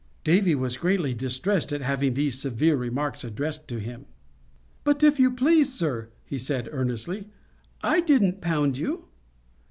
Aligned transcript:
_Davy 0.23 0.55
was 0.55 0.77
greatly 0.77 1.13
distressed 1.13 1.71
at 1.71 1.81
having 1.81 2.15
these 2.15 2.39
severe 2.41 2.75
remarks 2.75 3.23
addressed 3.23 3.67
to 3.67 3.77
him. 3.79 4.07
"If 4.83 5.19
you 5.19 5.29
please, 5.29 5.71
sir," 5.71 6.09
he 6.25 6.39
said 6.39 6.67
earnestly, 6.71 7.29
"I 7.83 7.99
didn't 8.01 8.41
pound 8.41 8.79
you." 8.79 9.09